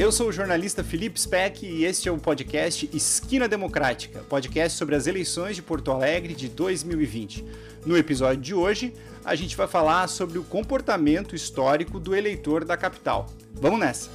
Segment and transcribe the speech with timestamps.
[0.00, 4.94] Eu sou o jornalista Felipe Speck e este é o podcast Esquina Democrática, podcast sobre
[4.94, 7.44] as eleições de Porto Alegre de 2020.
[7.84, 12.78] No episódio de hoje, a gente vai falar sobre o comportamento histórico do eleitor da
[12.78, 13.26] capital.
[13.52, 14.10] Vamos nessa!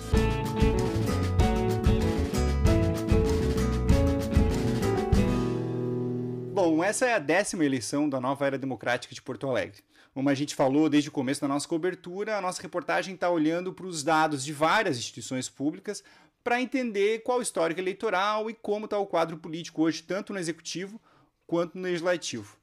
[6.52, 9.84] Bom, essa é a décima eleição da nova era democrática de Porto Alegre.
[10.16, 13.74] Como a gente falou desde o começo da nossa cobertura, a nossa reportagem está olhando
[13.74, 16.02] para os dados de várias instituições públicas
[16.42, 20.40] para entender qual o histórico eleitoral e como está o quadro político hoje, tanto no
[20.40, 21.02] executivo
[21.46, 22.56] quanto no legislativo.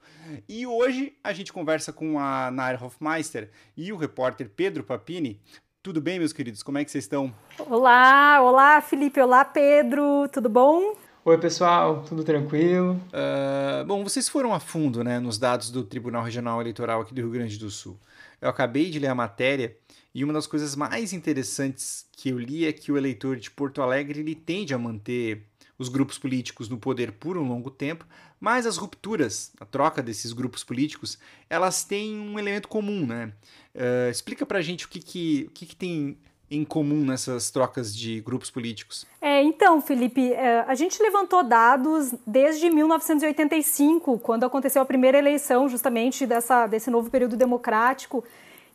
[0.49, 5.39] E hoje a gente conversa com a Nair Hofmeister e o repórter Pedro Papini.
[5.83, 6.63] Tudo bem, meus queridos?
[6.63, 7.35] Como é que vocês estão?
[7.59, 9.21] Olá, olá, Felipe.
[9.21, 10.27] Olá, Pedro.
[10.33, 10.97] Tudo bom?
[11.25, 13.01] Oi, pessoal, tudo tranquilo?
[13.13, 17.21] Uh, bom, vocês foram a fundo né, nos dados do Tribunal Regional Eleitoral aqui do
[17.21, 17.97] Rio Grande do Sul.
[18.41, 19.77] Eu acabei de ler a matéria
[20.13, 23.81] e uma das coisas mais interessantes que eu li é que o eleitor de Porto
[23.81, 25.47] Alegre ele tende a manter
[25.79, 28.05] os grupos políticos no poder por um longo tempo,
[28.41, 33.33] mas as rupturas, a troca desses grupos políticos, elas têm um elemento comum, né?
[33.73, 36.19] Uh, explica pra gente o que, que, o que, que tem
[36.57, 39.07] em comum nessas trocas de grupos políticos?
[39.21, 45.69] É, então, Felipe, é, a gente levantou dados desde 1985, quando aconteceu a primeira eleição,
[45.69, 48.23] justamente dessa, desse novo período democrático.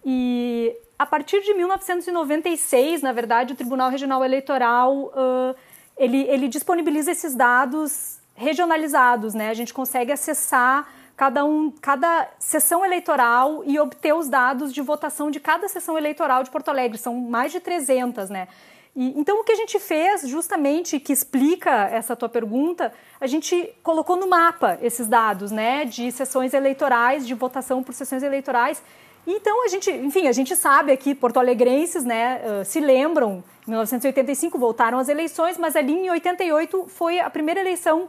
[0.06, 5.56] E a partir de 1996, na verdade, o Tribunal Regional Eleitoral uh,
[5.97, 9.50] ele, ele disponibiliza esses dados regionalizados, né?
[9.50, 10.88] A gente consegue acessar
[11.18, 16.44] cada, um, cada sessão eleitoral e obter os dados de votação de cada sessão eleitoral
[16.44, 17.00] de Porto Alegre.
[17.00, 18.48] São mais de 300, né?
[18.96, 23.74] E, então, o que a gente fez, justamente, que explica essa tua pergunta, a gente
[23.82, 28.81] colocou no mapa esses dados, né, de sessões eleitorais, de votação por sessões eleitorais.
[29.26, 34.98] Então, a gente, enfim, a gente sabe aqui, porto-alegrenses, né, se lembram, em 1985 voltaram
[35.00, 38.08] às eleições, mas ali em 88 foi a primeira eleição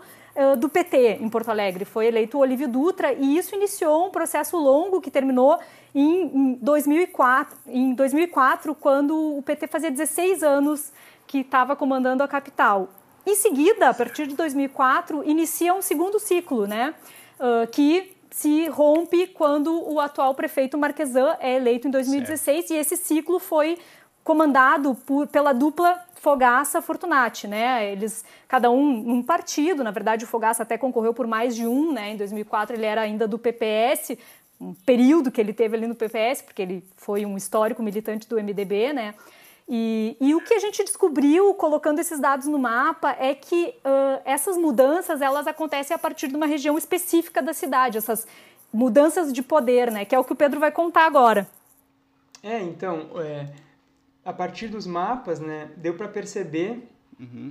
[0.58, 1.84] do PT em Porto Alegre.
[1.84, 5.59] Foi eleito o Olívio Dutra e isso iniciou um processo longo que terminou
[5.94, 10.93] em, em 2004, em 2004, quando o PT fazia 16 anos
[11.26, 12.88] que estava comandando a capital.
[13.26, 16.94] Em seguida, a partir de 2004, inicia um segundo ciclo, né?
[17.38, 22.70] Uh, que se rompe quando o atual prefeito Marquesan é eleito em 2016 certo.
[22.70, 23.78] e esse ciclo foi
[24.22, 27.93] comandado por, pela dupla Fogaça Fortunati, né?
[27.93, 31.93] Eles, cada um um partido, na verdade o Fogaça até concorreu por mais de um,
[31.93, 32.12] né?
[32.12, 34.19] Em 2004 ele era ainda do PPS,
[34.61, 38.37] um período que ele teve ali no PPS, porque ele foi um histórico militante do
[38.37, 39.15] MDB, né?
[39.69, 44.23] E, e o que a gente descobriu colocando esses dados no mapa é que uh,
[44.25, 48.27] essas mudanças elas acontecem a partir de uma região específica da cidade, essas
[48.73, 50.05] mudanças de poder, né?
[50.05, 51.47] Que é o que o Pedro vai contar agora.
[52.43, 53.47] É, então, é
[54.28, 56.87] a partir dos mapas, né, deu para perceber
[57.19, 57.50] uhum.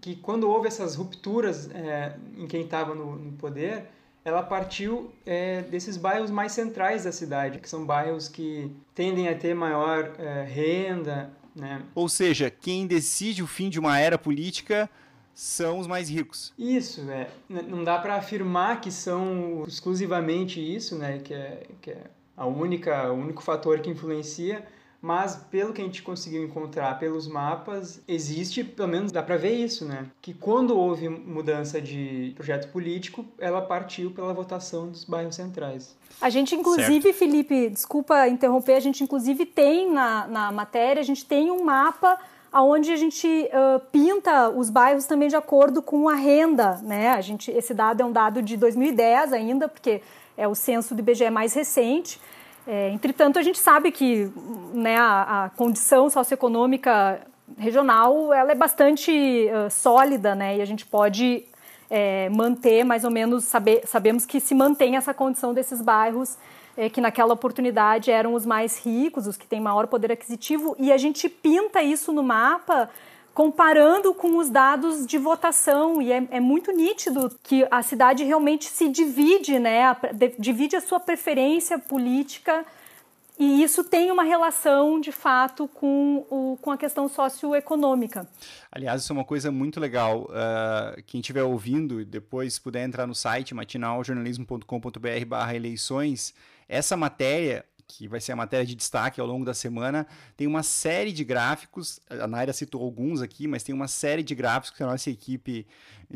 [0.00, 3.86] que quando houve essas rupturas é, em quem estava no, no, poder,
[4.24, 9.36] ela partiu é, desses bairros mais centrais da cidade, que são bairros que tendem a
[9.36, 11.82] ter maior é, renda, né?
[11.92, 14.88] Ou seja, quem decide o fim de uma era política
[15.34, 16.54] são os mais ricos.
[16.56, 17.28] Isso, é.
[17.48, 21.18] Não dá para afirmar que são exclusivamente isso, né?
[21.18, 22.04] Que é, que é
[22.36, 24.64] a única, o único fator que influencia,
[25.02, 29.52] mas pelo que a gente conseguiu encontrar pelos mapas, existe, pelo menos dá para ver
[29.52, 30.06] isso, né?
[30.22, 35.96] Que quando houve mudança de projeto político, ela partiu pela votação dos bairros centrais.
[36.20, 37.18] A gente, inclusive, certo.
[37.18, 42.16] Felipe, desculpa interromper, a gente, inclusive, tem na, na matéria, a gente tem um mapa
[42.54, 47.10] onde a gente uh, pinta os bairros também de acordo com a renda, né?
[47.10, 50.00] A gente, esse dado é um dado de 2010 ainda, porque
[50.36, 52.20] é o censo do IBGE mais recente,
[52.66, 54.30] é, entretanto, a gente sabe que
[54.72, 57.20] né, a, a, condição socioeconômica
[57.58, 61.44] regional ela é bastante uh, sólida, né, e a gente pode
[61.90, 66.38] é, manter mais ou menos, saber, sabemos que se mantém essa condição desses bairros
[66.76, 70.90] é, que naquela oportunidade eram os mais ricos, os que têm maior poder aquisitivo, e
[70.92, 72.88] a gente pinta isso no mapa
[73.34, 78.66] comparando com os dados de votação e é, é, muito nítido que a cidade realmente
[78.66, 82.64] se divide, né, a, de, divide a sua preferência política
[83.38, 88.28] e isso tem uma relação de fato com, o, com a questão socioeconômica.
[88.70, 90.24] Aliás, isso é uma coisa muito legal.
[90.24, 96.34] Uh, quem estiver ouvindo depois puder entrar no site matinaljornalismo.com.br/eleições,
[96.68, 100.62] essa matéria que vai ser a matéria de destaque ao longo da semana, tem uma
[100.62, 104.82] série de gráficos, a Naira citou alguns aqui, mas tem uma série de gráficos que
[104.82, 105.66] a nossa equipe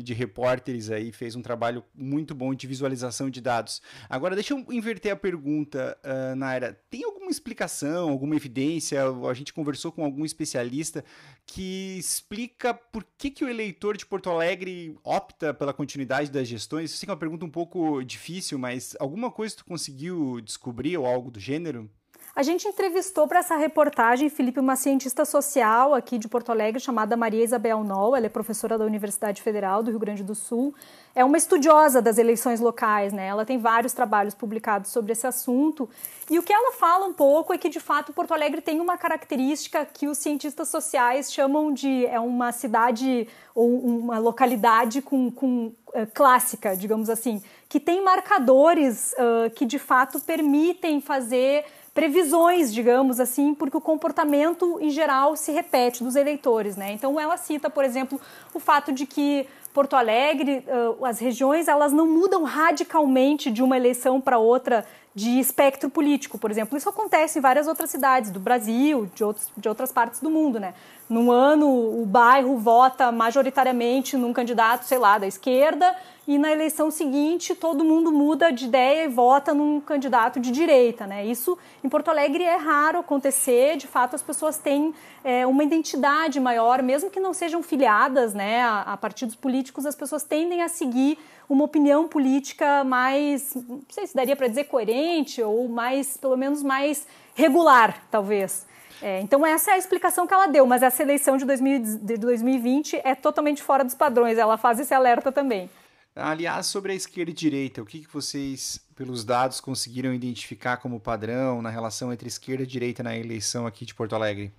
[0.03, 3.81] de repórteres aí fez um trabalho muito bom de visualização de dados.
[4.09, 6.79] Agora, deixa eu inverter a pergunta, uh, Naira.
[6.89, 9.01] Tem alguma explicação, alguma evidência?
[9.29, 11.03] A gente conversou com algum especialista
[11.45, 16.99] que explica por que, que o eleitor de Porto Alegre opta pela continuidade das gestões?
[16.99, 21.31] Que é uma pergunta um pouco difícil, mas alguma coisa tu conseguiu descobrir ou algo
[21.31, 21.66] do gênero?
[21.67, 21.91] dinlerim.
[22.37, 27.17] A gente entrevistou para essa reportagem, Felipe, uma cientista social aqui de Porto Alegre chamada
[27.17, 28.15] Maria Isabel Noll.
[28.15, 30.71] Ela é professora da Universidade Federal do Rio Grande do Sul.
[31.15, 33.25] É uma estudiosa das eleições locais, né?
[33.25, 35.89] Ela tem vários trabalhos publicados sobre esse assunto.
[36.29, 38.99] E o que ela fala um pouco é que, de fato, Porto Alegre tem uma
[38.99, 45.73] característica que os cientistas sociais chamam de é uma cidade ou uma localidade com, com
[45.87, 51.65] uh, clássica, digamos assim, que tem marcadores uh, que, de fato, permitem fazer
[51.97, 56.91] previsões, digamos assim, porque o comportamento em geral se repete dos eleitores, né?
[56.91, 58.21] Então ela cita, por exemplo,
[58.53, 60.63] o fato de que Porto Alegre,
[61.01, 64.85] as regiões, elas não mudam radicalmente de uma eleição para outra
[65.17, 66.77] de espectro político, por exemplo.
[66.77, 70.59] Isso acontece em várias outras cidades do Brasil, de, outros, de outras partes do mundo,
[70.59, 70.75] né?
[71.09, 75.95] Num ano, o bairro vota majoritariamente num candidato, sei lá, da esquerda,
[76.27, 81.07] e na eleição seguinte todo mundo muda de ideia e vota num candidato de direita,
[81.07, 81.25] né?
[81.25, 83.75] Isso em Porto Alegre é raro acontecer.
[83.77, 84.93] De fato, as pessoas têm
[85.23, 89.95] é, uma identidade maior, mesmo que não sejam filiadas, né, a, a partidos políticos, as
[89.95, 91.17] pessoas tendem a seguir
[91.49, 96.61] uma opinião política mais, não sei se daria para dizer coerente ou mais, pelo menos
[96.61, 98.65] mais regular, talvez.
[99.01, 102.17] É, então essa é a explicação que ela deu, mas essa eleição de, 2000, de
[102.17, 104.37] 2020 é totalmente fora dos padrões.
[104.37, 105.69] Ela faz esse alerta também.
[106.15, 110.99] Aliás, sobre a esquerda e direita, o que, que vocês, pelos dados, conseguiram identificar como
[110.99, 114.51] padrão na relação entre esquerda e direita na eleição aqui de Porto Alegre?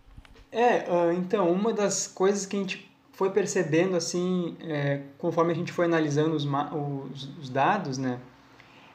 [0.53, 2.89] É, então, uma das coisas que a gente
[3.19, 8.21] foi percebendo, assim, é, conforme a gente foi analisando os, os, os, dados, né,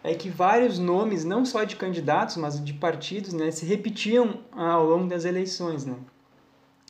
[0.02, 4.86] é que vários nomes, não só de candidatos, mas de partidos, né, se repetiam ao
[4.86, 5.98] longo das eleições, né.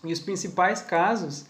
[0.04, 1.48] E os principais casos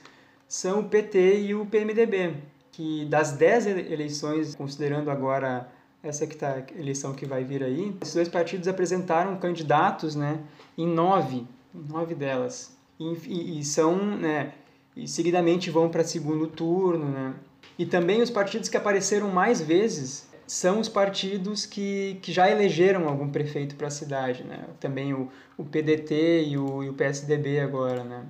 [0.47, 2.37] são o PT e o PMDB
[2.71, 5.69] que das 10 eleições, considerando agora
[6.01, 10.39] essa que tá, eleição que vai vir aí, esses dois partidos apresentaram candidatos né,
[10.77, 12.75] em nove, nove delas.
[12.97, 14.53] E, e, e são, né,
[14.95, 17.05] e seguidamente vão para segundo turno.
[17.05, 17.33] Né?
[17.77, 23.07] E também os partidos que apareceram mais vezes são os partidos que, que já elegeram
[23.07, 24.43] algum prefeito para a cidade.
[24.43, 24.65] Né?
[24.79, 28.03] Também o, o PDT e o, e o PSDB agora.
[28.03, 28.23] Né?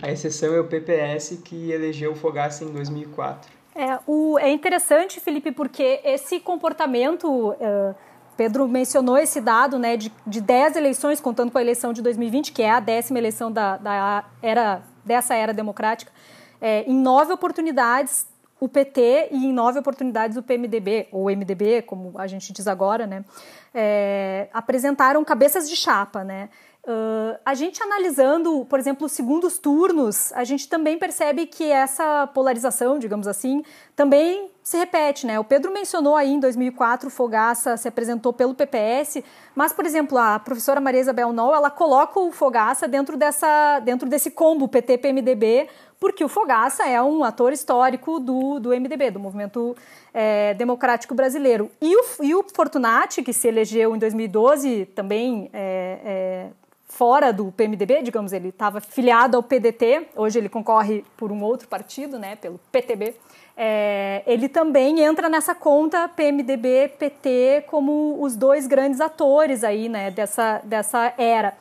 [0.00, 3.50] A exceção é o PPS, que elegeu o em 2004.
[3.74, 7.50] É, o, é interessante, Felipe, porque esse comportamento.
[7.52, 7.94] Uh,
[8.36, 12.52] Pedro mencionou esse dado né, de, de 10 eleições, contando com a eleição de 2020,
[12.52, 16.12] que é a décima eleição da, da era, dessa era democrática.
[16.60, 18.26] É, em nove oportunidades,
[18.60, 23.06] o PT e em nove oportunidades o PMDB, ou MDB, como a gente diz agora,
[23.06, 23.24] né,
[23.72, 26.24] é, apresentaram cabeças de chapa.
[26.24, 26.48] Né?
[26.84, 32.26] Uh, a gente analisando, por exemplo, os segundos turnos, a gente também percebe que essa
[32.28, 33.62] polarização, digamos assim,
[33.94, 35.40] também se repete, né?
[35.40, 39.22] O Pedro mencionou aí em 2004 o Fogaça se apresentou pelo PPS,
[39.54, 44.08] mas, por exemplo, a professora Maria Isabel Noll, ela coloca o Fogaça dentro, dessa, dentro
[44.08, 45.68] desse combo PT-PMDB,
[45.98, 49.74] porque o Fogaça é um ator histórico do, do MDB, do Movimento
[50.12, 51.70] é, Democrático Brasileiro.
[51.80, 56.50] E o, e o Fortunati, que se elegeu em 2012, também é, é,
[56.88, 61.68] fora do PMDB, digamos, ele estava filiado ao PDT, hoje ele concorre por um outro
[61.68, 63.14] partido, né, pelo PTB.
[63.56, 70.60] É, ele também entra nessa conta PMDB-PT como os dois grandes atores aí, né, dessa,
[70.64, 71.56] dessa era.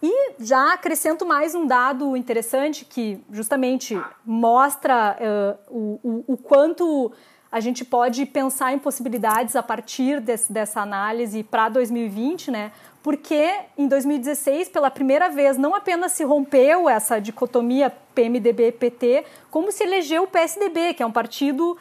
[0.00, 7.12] E já acrescento mais um dado interessante que justamente mostra uh, o, o, o quanto
[7.50, 12.72] a gente pode pensar em possibilidades a partir desse, dessa análise para 2020, né?
[13.02, 19.84] Porque em 2016, pela primeira vez, não apenas se rompeu essa dicotomia PMDB-PT, como se
[19.84, 21.76] elegeu o PSDB, que é um partido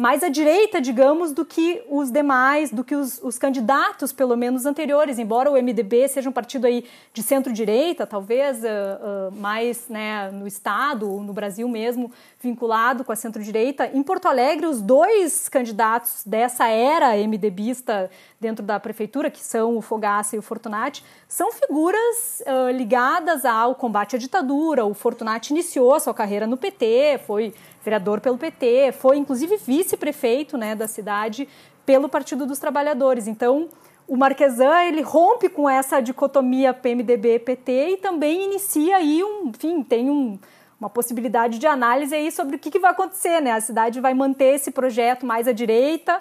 [0.00, 4.64] mais à direita, digamos, do que os demais, do que os, os, candidatos, pelo menos
[4.64, 5.18] anteriores.
[5.18, 10.46] Embora o MDB seja um partido aí de centro-direita, talvez uh, uh, mais né, no
[10.46, 16.66] Estado, no Brasil mesmo, vinculado com a centro-direita, em Porto Alegre, os dois candidatos dessa
[16.66, 22.70] era MDBista dentro da prefeitura, que são o Fogaça e o Fortunati, são figuras uh,
[22.74, 24.86] ligadas ao combate à ditadura.
[24.86, 27.52] O Fortunati iniciou sua carreira no PT, foi
[27.82, 29.58] vereador pelo PT, foi inclusive
[29.90, 31.48] vice-prefeito né, da cidade
[31.84, 33.26] pelo Partido dos Trabalhadores.
[33.26, 33.68] Então,
[34.06, 40.10] o Marquesan ele rompe com essa dicotomia PMDB-PT e também inicia aí um, enfim, tem
[40.10, 40.38] um,
[40.78, 43.52] uma possibilidade de análise aí sobre o que, que vai acontecer, né?
[43.52, 46.20] A cidade vai manter esse projeto mais à direita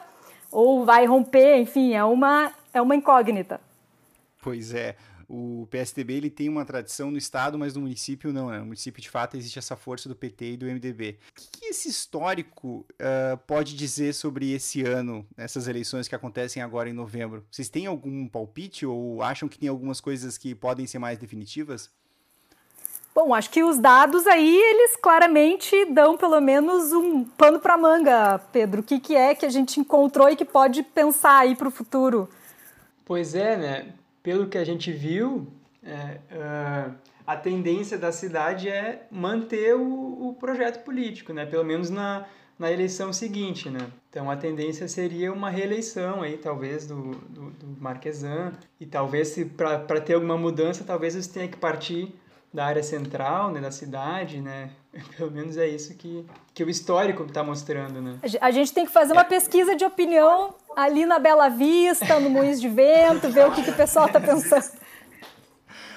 [0.52, 3.62] ou vai romper, enfim, é uma, é uma incógnita.
[4.42, 4.96] Pois é.
[5.30, 8.58] O PSDB ele tem uma tradição no estado, mas no município não, né?
[8.58, 11.20] No município, de fato, existe essa força do PT e do MDB.
[11.30, 16.64] O que, que esse histórico uh, pode dizer sobre esse ano, essas eleições que acontecem
[16.64, 17.46] agora em novembro?
[17.52, 21.92] Vocês têm algum palpite ou acham que tem algumas coisas que podem ser mais definitivas?
[23.14, 28.40] Bom, acho que os dados aí, eles claramente dão pelo menos um pano para manga,
[28.52, 28.82] Pedro.
[28.82, 31.72] O que, que é que a gente encontrou e que pode pensar aí para o
[31.72, 32.30] futuro?
[33.06, 33.94] Pois é, né?
[34.22, 35.48] Pelo que a gente viu,
[35.84, 36.94] é, uh,
[37.26, 41.46] a tendência da cidade é manter o, o, projeto político, né?
[41.46, 42.26] Pelo menos na,
[42.58, 43.88] na eleição seguinte, né?
[44.10, 48.54] Então a tendência seria uma reeleição aí, talvez, do, do, do Marquesan.
[48.80, 52.14] E talvez, para ter alguma mudança, talvez isso tenha que partir
[52.54, 54.72] da área central, né, da cidade, né?
[55.16, 58.18] Pelo menos é isso que, que o histórico está mostrando, né?
[58.42, 62.60] A gente tem que fazer uma pesquisa de opinião ali na Bela Vista, no Moinhos
[62.60, 64.80] de Vento, ver o que, que o pessoal está pensando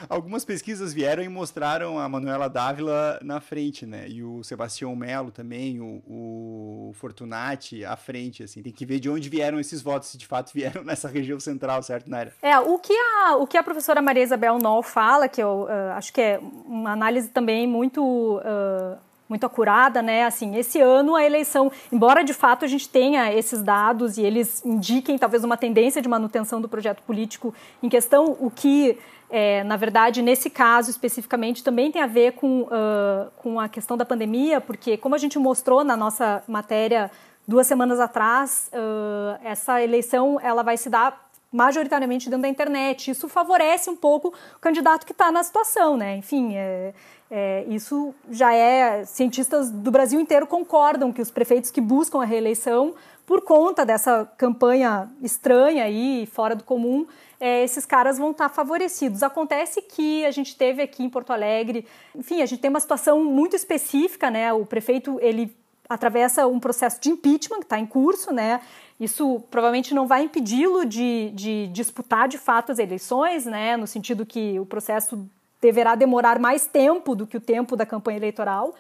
[0.08, 4.06] algumas pesquisas vieram e mostraram a Manuela Dávila na frente, né?
[4.08, 8.62] E o Sebastião Melo também, o, o Fortunati à frente, assim.
[8.62, 11.82] Tem que ver de onde vieram esses votos, se de fato vieram nessa região central,
[11.82, 12.32] certo, Naira?
[12.42, 15.92] É, o que a, o que a professora Maria Isabel Noll fala, que eu uh,
[15.96, 18.02] acho que é uma análise também muito...
[18.38, 20.24] Uh, muito acurada, né?
[20.24, 24.62] Assim, esse ano a eleição, embora de fato a gente tenha esses dados e eles
[24.62, 28.98] indiquem talvez uma tendência de manutenção do projeto político em questão, o que
[29.34, 33.96] é, na verdade, nesse caso especificamente, também tem a ver com, uh, com a questão
[33.96, 37.10] da pandemia, porque, como a gente mostrou na nossa matéria
[37.48, 43.10] duas semanas atrás, uh, essa eleição ela vai se dar majoritariamente dentro da internet.
[43.10, 46.14] Isso favorece um pouco o candidato que está na situação, né?
[46.16, 46.92] Enfim, é,
[47.30, 49.06] é, isso já é.
[49.06, 52.94] Cientistas do Brasil inteiro concordam que os prefeitos que buscam a reeleição,
[53.32, 57.06] por conta dessa campanha estranha e fora do comum,
[57.40, 59.22] é, esses caras vão estar favorecidos.
[59.22, 63.24] Acontece que a gente teve aqui em Porto Alegre, enfim, a gente tem uma situação
[63.24, 64.52] muito específica, né?
[64.52, 65.56] O prefeito ele
[65.88, 68.60] atravessa um processo de impeachment que está em curso, né?
[69.00, 73.78] Isso provavelmente não vai impedi-lo de, de disputar de fato as eleições, né?
[73.78, 75.26] No sentido que o processo
[75.58, 78.74] deverá demorar mais tempo do que o tempo da campanha eleitoral.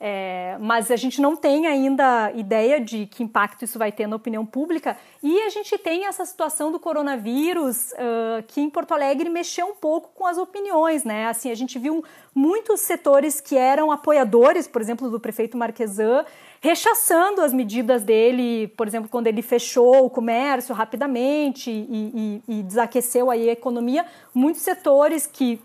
[0.00, 4.16] É, mas a gente não tem ainda ideia de que impacto isso vai ter na
[4.16, 4.96] opinião pública.
[5.22, 9.74] E a gente tem essa situação do coronavírus uh, que em Porto Alegre mexeu um
[9.74, 11.28] pouco com as opiniões, né?
[11.28, 16.24] Assim, a gente viu muitos setores que eram apoiadores, por exemplo, do prefeito Marquesan,
[16.60, 22.62] rechaçando as medidas dele, por exemplo, quando ele fechou o comércio rapidamente e, e, e
[22.62, 24.04] desaqueceu aí a economia.
[24.34, 25.60] Muitos setores que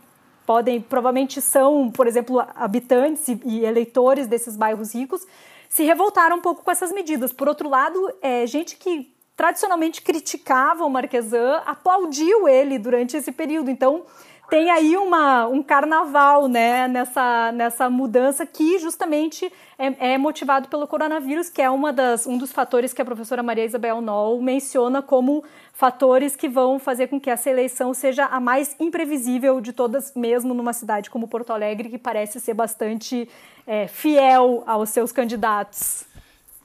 [0.49, 5.27] podem, provavelmente são, por exemplo, habitantes e eleitores desses bairros ricos,
[5.69, 7.31] se revoltaram um pouco com essas medidas.
[7.31, 13.69] Por outro lado, é, gente que tradicionalmente criticava o Marquesan aplaudiu ele durante esse período.
[13.69, 14.07] Então,
[14.49, 20.87] tem aí uma, um carnaval né, nessa, nessa mudança que justamente é, é, motivado pelo
[20.87, 25.01] coronavírus, que é uma das, um dos fatores que a professora Maria Isabel Noll menciona
[25.01, 30.13] como fatores que vão fazer com que essa eleição seja a mais imprevisível de todas,
[30.15, 33.29] mesmo numa cidade como Porto Alegre, que parece ser bastante
[33.67, 36.05] é, fiel aos seus candidatos.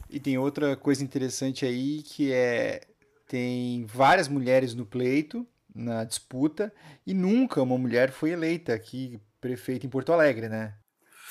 [0.09, 2.81] E tem outra coisa interessante aí que é
[3.27, 6.73] tem várias mulheres no pleito, na disputa
[7.07, 10.75] e nunca uma mulher foi eleita aqui prefeita em Porto Alegre, né?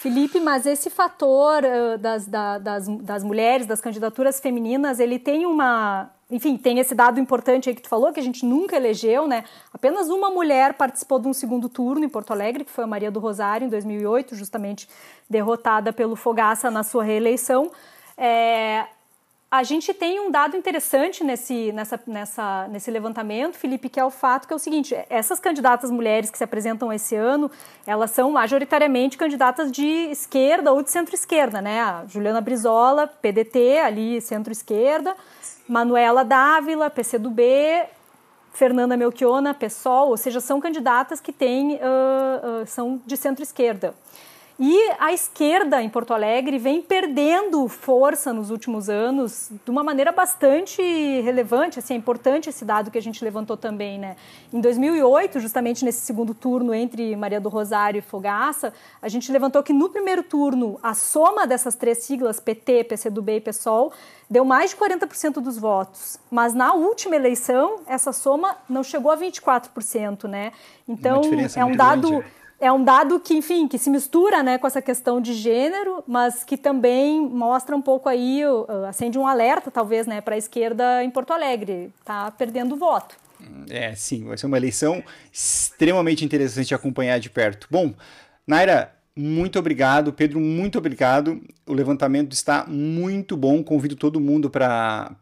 [0.03, 5.45] Felipe, mas esse fator uh, das, da, das, das mulheres, das candidaturas femininas, ele tem
[5.45, 6.11] uma.
[6.29, 9.45] Enfim, tem esse dado importante aí que tu falou, que a gente nunca elegeu, né?
[9.71, 13.09] Apenas uma mulher participou de um segundo turno em Porto Alegre, que foi a Maria
[13.09, 14.89] do Rosário, em 2008, justamente
[15.29, 17.71] derrotada pelo Fogaça na sua reeleição.
[18.17, 18.85] É,
[19.53, 24.09] a gente tem um dado interessante nesse, nessa, nessa, nesse levantamento, Felipe, que é o
[24.09, 27.51] fato que é o seguinte: essas candidatas mulheres que se apresentam esse ano,
[27.85, 31.81] elas são majoritariamente candidatas de esquerda ou de centro-esquerda, né?
[31.81, 35.15] A Juliana Brizola, PDT, ali centro-esquerda,
[35.67, 37.43] Manuela Dávila, PCdoB,
[38.53, 43.93] Fernanda Melchiona, PSOL, ou seja, são candidatas que têm, uh, uh, são de centro-esquerda.
[44.59, 50.11] E a esquerda em Porto Alegre vem perdendo força nos últimos anos de uma maneira
[50.11, 50.81] bastante
[51.21, 54.15] relevante, assim, é importante esse dado que a gente levantou também, né?
[54.53, 59.63] Em 2008, justamente nesse segundo turno entre Maria do Rosário e Fogaça, a gente levantou
[59.63, 63.91] que no primeiro turno a soma dessas três siglas, PT, PCdoB e PSOL,
[64.29, 66.19] deu mais de 40% dos votos.
[66.29, 70.51] Mas na última eleição, essa soma não chegou a 24%, né?
[70.87, 71.21] Então,
[71.55, 74.81] é um dado grande é um dado que, enfim, que se mistura né, com essa
[74.81, 78.41] questão de gênero, mas que também mostra um pouco aí,
[78.87, 83.15] acende um alerta, talvez, né, para a esquerda em Porto Alegre, tá perdendo voto.
[83.69, 87.67] É, sim, vai ser uma eleição extremamente interessante de acompanhar de perto.
[87.69, 87.93] Bom,
[88.47, 90.11] Naira, muito obrigado.
[90.11, 91.41] Pedro, muito obrigado.
[91.67, 93.63] O levantamento está muito bom.
[93.63, 95.15] Convido todo mundo para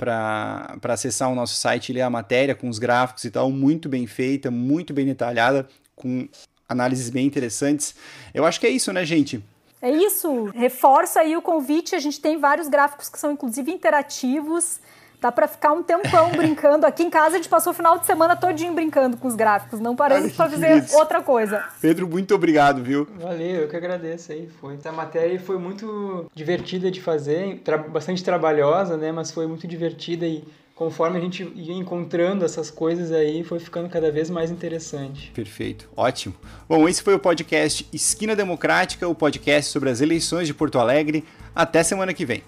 [0.83, 3.51] acessar o nosso site e ler a matéria com os gráficos e tal.
[3.51, 6.27] Muito bem feita, muito bem detalhada, com
[6.71, 7.93] análises bem interessantes.
[8.33, 9.43] Eu acho que é isso, né, gente?
[9.81, 10.45] É isso.
[10.53, 11.95] Reforça aí o convite.
[11.95, 14.79] A gente tem vários gráficos que são, inclusive, interativos.
[15.19, 16.85] Dá para ficar um tempão brincando.
[16.85, 19.79] Aqui em casa a gente passou o final de semana todinho brincando com os gráficos.
[19.79, 21.63] Não paramos para fazer outra coisa.
[21.79, 23.07] Pedro, muito obrigado, viu?
[23.19, 24.49] Valeu, eu que agradeço aí.
[24.59, 24.75] Foi.
[24.75, 29.11] Essa matéria foi muito divertida de fazer, tra bastante trabalhosa, né?
[29.11, 30.43] Mas foi muito divertida e
[30.81, 35.29] conforme a gente ia encontrando essas coisas aí, foi ficando cada vez mais interessante.
[35.31, 36.33] Perfeito, ótimo.
[36.67, 41.23] Bom, esse foi o podcast Esquina Democrática, o podcast sobre as eleições de Porto Alegre.
[41.53, 42.41] Até semana que vem.